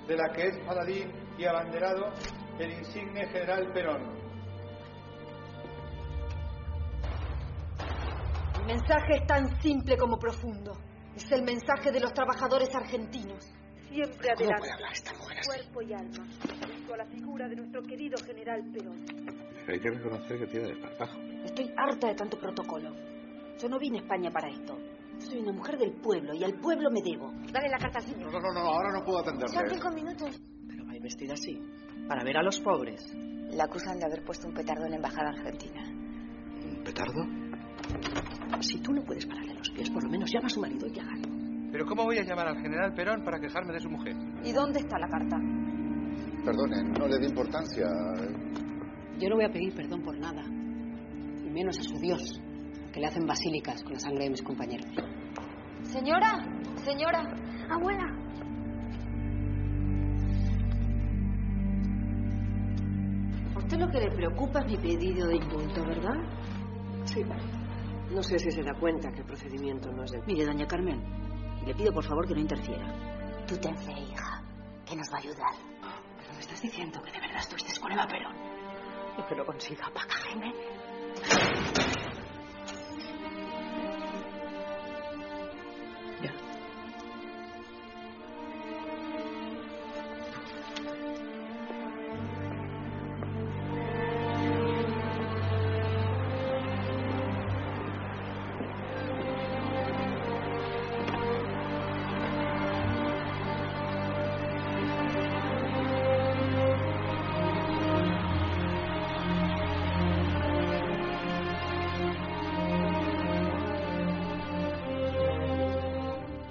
de 0.07 0.17
la 0.17 0.29
que 0.33 0.47
es 0.47 0.57
paladín 0.65 1.11
y 1.37 1.45
abanderado 1.45 2.11
el 2.59 2.71
insigne 2.71 3.25
general 3.27 3.71
Perón. 3.73 4.01
El 8.59 8.65
mensaje 8.65 9.15
es 9.15 9.27
tan 9.27 9.61
simple 9.61 9.97
como 9.97 10.17
profundo. 10.17 10.73
Es 11.15 11.31
el 11.31 11.43
mensaje 11.43 11.91
de 11.91 11.99
los 12.01 12.13
trabajadores 12.13 12.73
argentinos. 12.75 13.53
Siempre 13.93 14.29
¿Cómo 14.33 14.33
adelante. 14.33 14.59
puede 14.59 14.71
hablar 14.73 14.91
esta 14.91 15.13
mujer 15.13 15.37
así? 15.37 15.47
Cuerpo 15.49 15.81
y 15.83 15.93
alma. 15.93 16.25
Junto 16.73 16.93
a 16.93 16.97
la 16.97 17.05
figura 17.05 17.47
de 17.47 17.55
nuestro 17.55 17.83
querido 17.83 18.17
general 18.25 18.63
Perón. 18.73 19.05
Hay 19.67 19.79
que 19.79 19.89
reconocer 19.91 20.39
que 20.39 20.47
tiene 20.47 20.67
desparpajo. 20.69 21.19
Estoy 21.45 21.71
harta 21.77 22.07
de 22.07 22.15
tanto 22.15 22.39
protocolo. 22.39 22.89
Yo 23.61 23.69
no 23.69 23.77
vine 23.77 23.99
a 23.99 24.01
España 24.01 24.31
para 24.31 24.49
esto. 24.49 24.75
Soy 25.19 25.39
una 25.39 25.53
mujer 25.53 25.77
del 25.77 25.91
pueblo 25.93 26.33
y 26.33 26.43
al 26.43 26.59
pueblo 26.59 26.89
me 26.89 27.01
debo. 27.03 27.31
Dale 27.51 27.69
la 27.69 27.77
carta 27.77 27.99
al 27.99 28.05
señor. 28.05 28.31
No, 28.31 28.39
no, 28.39 28.51
no, 28.51 28.61
ahora 28.61 28.91
no 28.91 29.05
puedo 29.05 29.19
atenderle. 29.19 29.53
Son 29.53 29.69
cinco 29.69 29.91
minutos. 29.91 30.41
Pero 30.67 30.85
va 30.87 30.93
vestida 30.99 31.33
así, 31.33 31.61
para 32.07 32.23
ver 32.23 32.37
a 32.37 32.41
los 32.43 32.59
pobres. 32.61 33.13
La 33.51 33.65
acusan 33.65 33.99
de 33.99 34.05
haber 34.05 34.23
puesto 34.23 34.47
un 34.47 34.55
petardo 34.55 34.85
en 34.85 34.91
la 34.91 34.95
embajada 34.95 35.29
argentina. 35.29 35.83
¿Un 35.83 36.83
petardo? 36.83 37.23
Si 38.61 38.79
tú 38.81 38.91
no 38.91 39.03
puedes 39.03 39.25
pararle 39.27 39.53
los 39.53 39.69
pies, 39.69 39.89
por 39.91 40.03
lo 40.03 40.09
menos 40.09 40.31
llama 40.33 40.47
a 40.47 40.49
su 40.49 40.59
marido 40.59 40.87
y 40.87 40.99
hágalo. 40.99 41.32
¿Pero 41.73 41.87
cómo 41.87 42.03
voy 42.03 42.19
a 42.19 42.23
llamar 42.23 42.49
al 42.49 42.61
general 42.61 42.93
Perón 42.93 43.23
para 43.23 43.39
quejarme 43.39 43.73
de 43.73 43.79
su 43.79 43.89
mujer? 43.89 44.15
¿Y 44.43 44.53
dónde 44.53 44.81
está 44.81 44.99
la 44.99 45.07
carta? 45.07 45.37
Perdone, 46.45 46.83
no 46.83 47.07
le 47.07 47.17
dé 47.17 47.25
importancia. 47.25 47.87
Yo 49.17 49.27
no 49.27 49.37
voy 49.37 49.45
a 49.45 49.51
pedir 49.51 49.73
perdón 49.73 50.03
por 50.03 50.15
nada, 50.19 50.43
y 50.43 51.49
menos 51.49 51.79
a 51.79 51.81
su 51.81 51.97
Dios, 51.99 52.39
que 52.93 52.99
le 52.99 53.07
hacen 53.07 53.25
basílicas 53.25 53.81
con 53.81 53.93
la 53.93 53.99
sangre 53.99 54.25
de 54.25 54.29
mis 54.29 54.43
compañeros. 54.43 54.85
Señora, 55.81 56.45
señora, 56.83 57.23
abuela. 57.67 58.05
A 63.55 63.57
usted 63.57 63.77
lo 63.79 63.89
que 63.89 63.99
le 63.99 64.11
preocupa 64.11 64.59
es 64.59 64.67
mi 64.67 64.77
pedido 64.77 65.27
de 65.27 65.37
indulto, 65.37 65.83
¿verdad? 65.87 66.21
Sí. 67.05 67.21
No 68.13 68.21
sé 68.21 68.37
si 68.37 68.51
se 68.51 68.61
da 68.61 68.75
cuenta 68.79 69.11
que 69.11 69.21
el 69.21 69.25
procedimiento 69.25 69.91
no 69.91 70.03
es 70.03 70.11
de... 70.11 70.21
Mire, 70.27 70.45
doña 70.45 70.67
Carmen, 70.67 71.01
le 71.65 71.73
pido 71.73 71.93
por 71.93 72.03
favor 72.03 72.27
que 72.27 72.33
no 72.33 72.41
interfiera. 72.41 72.85
Tú 73.47 73.57
ten 73.57 73.77
fe, 73.77 73.91
hija, 73.91 74.41
que 74.85 74.95
nos 74.95 75.11
va 75.11 75.17
a 75.17 75.19
ayudar. 75.19 75.53
Pero 76.17 76.33
me 76.33 76.39
estás 76.39 76.61
diciendo 76.61 77.01
que 77.01 77.11
de 77.11 77.19
verdad 77.19 77.39
estuviste 77.39 77.79
con 77.79 77.91
Eva 77.91 78.07
Perón. 78.07 78.35
Lo 79.17 79.27
que 79.27 79.35
lo 79.35 79.45
consiga, 79.45 79.89
paca, 79.93 80.15
Jaime. 80.15 80.53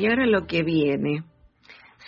Y 0.03 0.07
ahora 0.09 0.27
lo 0.27 0.49
que 0.49 0.65
viene. 0.65 1.23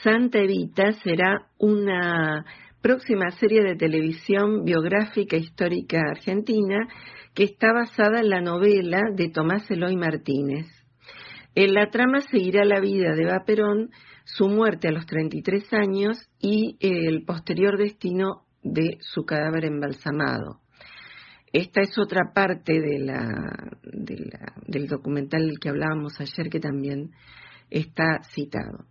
Santa 0.02 0.40
Evita 0.40 0.90
será 1.04 1.46
una 1.58 2.44
próxima 2.82 3.30
serie 3.38 3.62
de 3.62 3.76
televisión 3.76 4.64
biográfica 4.64 5.36
histórica 5.36 6.00
argentina 6.10 6.88
que 7.34 7.44
está 7.44 7.72
basada 7.72 8.18
en 8.18 8.30
la 8.30 8.40
novela 8.40 9.00
de 9.14 9.28
Tomás 9.28 9.70
Eloy 9.70 9.94
Martínez. 9.94 10.66
En 11.54 11.72
la 11.72 11.88
trama 11.90 12.20
seguirá 12.32 12.64
la 12.64 12.80
vida 12.80 13.14
de 13.14 13.22
Eva 13.22 13.44
Perón, 13.46 13.90
su 14.24 14.48
muerte 14.48 14.88
a 14.88 14.90
los 14.90 15.06
33 15.06 15.72
años 15.74 16.16
y 16.40 16.76
el 16.80 17.24
posterior 17.24 17.78
destino 17.78 18.42
de 18.64 18.98
su 19.02 19.24
cadáver 19.24 19.66
embalsamado. 19.66 20.58
Esta 21.52 21.80
es 21.80 21.96
otra 21.96 22.32
parte 22.34 22.72
de 22.72 22.98
la, 22.98 23.70
del 24.66 24.88
documental 24.88 25.46
del 25.46 25.60
que 25.60 25.68
hablábamos 25.68 26.20
ayer 26.20 26.50
que 26.50 26.58
también 26.58 27.12
está 27.70 28.22
citado. 28.34 28.86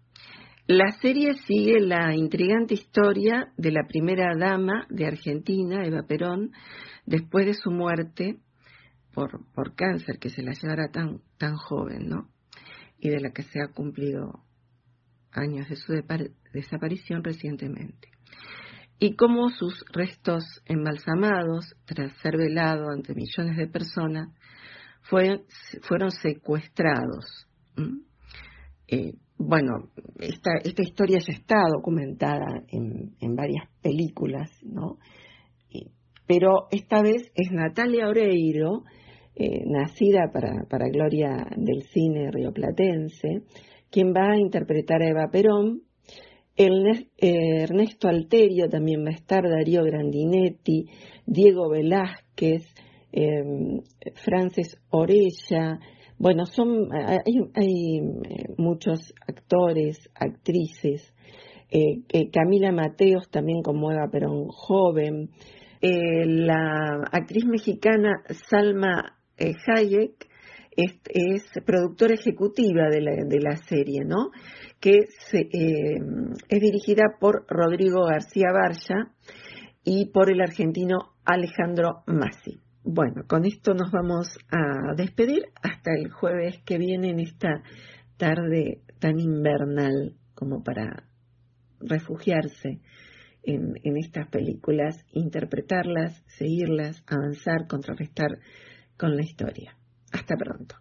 La 0.66 0.92
serie 1.02 1.34
sigue 1.46 1.82
la 1.82 2.16
intrigante 2.16 2.74
historia 2.74 3.52
de 3.58 3.72
la 3.72 3.86
primera 3.86 4.34
dama 4.38 4.88
de 4.90 5.06
Argentina, 5.06 5.86
Eva 5.86 6.04
Perón, 6.08 6.52
después 7.06 7.46
de 7.46 7.54
su 7.54 7.70
muerte 7.70 8.40
por, 9.14 9.46
por 9.54 9.76
cáncer, 9.76 10.20
que 10.20 10.30
se 10.30 10.42
la 10.42 10.54
llevara 10.54 10.90
tan, 10.90 11.22
tan 11.38 11.56
joven, 11.58 12.08
¿no? 12.08 12.30
Y 12.98 13.10
de 13.10 13.20
la 13.20 13.32
que 13.32 13.44
se 13.44 13.62
ha 13.62 13.68
cumplido 13.74 14.46
años 15.32 15.68
de 15.68 15.76
su 15.76 15.94
desaparición 16.54 17.24
recientemente. 17.24 18.10
Y 19.00 19.16
cómo 19.16 19.50
sus 19.50 19.84
restos 19.92 20.46
embalsamados, 20.66 21.76
tras 21.84 22.16
ser 22.22 22.38
velados 22.38 22.88
ante 22.90 23.14
millones 23.14 23.58
de 23.58 23.68
personas, 23.68 24.30
fueron 25.02 26.12
secuestrados. 26.12 27.48
Eh, 28.88 29.14
bueno, 29.38 29.90
esta, 30.20 30.52
historia 30.64 31.20
ya 31.20 31.34
está 31.34 31.56
documentada 31.76 32.64
en, 32.70 33.36
varias 33.36 33.68
películas, 33.82 34.50
¿no? 34.64 34.98
pero 36.26 36.68
esta 36.72 37.02
vez 37.02 37.32
es 37.36 37.52
Natalia 37.52 38.08
Oreiro, 38.08 38.84
eh, 39.36 39.64
nacida 39.66 40.32
para, 40.32 40.66
para 40.70 40.88
gloria 40.90 41.48
del 41.58 41.84
cine 41.84 42.32
rioplatense, 42.32 43.42
quien 43.90 44.14
va 44.14 44.32
a 44.32 44.40
interpretar 44.40 45.02
a 45.02 45.10
Eva 45.10 45.30
Perón. 45.32 45.82
Eh, 46.56 47.64
Ernesto 47.64 48.08
Alterio 48.08 48.70
también 48.70 49.04
va 49.04 49.10
a 49.10 49.16
estar, 49.16 49.44
Darío 49.44 49.84
Grandinetti, 49.84 50.86
Diego 51.26 51.70
Velázquez, 51.70 52.64
eh, 53.12 53.44
Frances 54.24 54.80
Orella, 54.90 55.80
bueno, 56.18 56.46
son, 56.46 56.90
hay, 56.94 57.38
eh, 57.56 58.54
muchos 58.58 59.14
actores, 59.28 59.98
actrices, 60.16 61.14
eh, 61.70 62.30
Camila 62.32 62.72
Mateos 62.72 63.30
también 63.30 63.62
como 63.64 63.92
Eva 63.92 64.08
Perón 64.12 64.48
joven, 64.48 65.30
eh, 65.82 66.26
la 66.26 67.04
actriz 67.12 67.46
mexicana 67.46 68.24
Salma 68.50 69.18
Hayek 69.38 70.28
es, 70.76 71.44
productora 71.66 72.14
ejecutiva 72.14 72.90
de 72.90 73.02
la, 73.02 73.12
de 73.28 73.40
la 73.40 73.58
serie, 73.58 74.06
¿no? 74.06 74.32
Que 74.80 75.00
es 75.00 75.32
dirigida 76.50 77.04
por 77.20 77.46
Rodrigo 77.48 78.06
García 78.06 78.48
Barja 78.54 79.12
y 79.84 80.12
por 80.12 80.32
el 80.32 80.42
argentino 80.42 81.14
Alejandro 81.26 82.04
Massi. 82.08 82.63
Bueno, 82.86 83.24
con 83.28 83.46
esto 83.46 83.74
nos 83.74 83.92
vamos 83.92 84.28
a 84.52 84.94
despedir 84.96 85.46
hasta 85.62 85.92
el 85.94 86.12
jueves 86.12 86.62
que 86.66 86.78
viene 86.78 87.12
en 87.12 87.22
esta 87.22 87.64
tarde 88.18 88.82
tan 89.00 89.22
invernal 89.22 90.18
como 90.36 90.64
para 90.64 91.08
refugiarse 91.80 92.82
en, 93.44 93.74
estas 93.98 94.28
películas, 94.28 95.06
interpretarlas, 95.14 96.24
seguirlas, 96.38 97.04
avanzar, 97.08 97.68
contrarrestar 97.68 98.40
con 98.98 99.16
la 99.16 99.24
historia. 99.24 99.78
Hasta 100.12 100.36
pronto. 100.36 100.76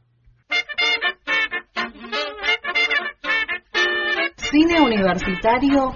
Cine 4.51 4.81
Universitario 4.81 5.95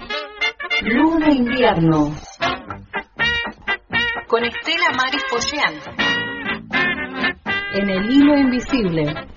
Luna 0.83 1.31
Invierno 1.31 2.15
con 4.27 4.43
Estela 4.43 4.91
Maris 4.91 5.23
Folleán. 5.29 5.73
En 7.73 7.89
el 7.89 8.11
hilo 8.11 8.37
invisible. 8.37 9.36